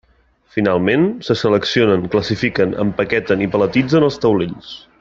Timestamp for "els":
4.09-4.19